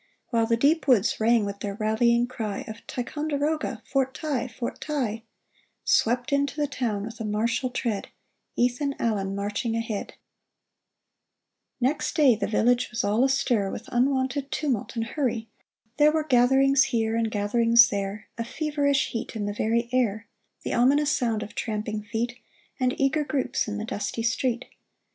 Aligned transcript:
While 0.31 0.47
the 0.47 0.57
deep 0.57 0.87
woods 0.87 1.19
rang 1.19 1.45
with 1.45 1.59
their 1.59 1.75
rallying 1.75 2.25
cry 2.25 2.61
Of" 2.67 2.77
Ticonderoga! 2.87 3.83
Fort 3.85 4.15
Ti! 4.15 4.47
FortTi!" 4.47 5.21
Swept 5.85 6.33
into 6.33 6.59
the 6.59 6.65
town 6.65 7.05
with 7.05 7.19
a 7.19 7.23
martial 7.23 7.69
tread, 7.69 8.07
Ethan 8.55 8.95
Allen 8.97 9.35
marching 9.35 9.75
ahead! 9.75 10.15
Next 11.79 12.15
day 12.15 12.33
the 12.33 12.47
village 12.47 12.89
was 12.89 13.03
all 13.03 13.23
astir 13.23 13.69
With 13.69 13.89
unwonted 13.91 14.49
tumult 14.51 14.95
and 14.95 15.05
hurry. 15.05 15.49
There 15.97 16.11
were 16.11 16.23
Gatherings 16.23 16.85
here 16.85 17.15
and 17.15 17.29
gatherings 17.29 17.89
there, 17.89 18.25
A 18.39 18.43
feverish 18.43 19.09
heat 19.09 19.35
in 19.35 19.45
the 19.45 19.53
very 19.53 19.87
air, 19.91 20.25
The 20.63 20.73
ominous 20.73 21.11
sound 21.11 21.43
of 21.43 21.53
tramping 21.53 22.01
feet, 22.01 22.39
And 22.79 22.99
eager 22.99 23.23
groups 23.23 23.67
in 23.67 23.77
the 23.77 23.85
dusty 23.85 24.23
street. 24.23 24.65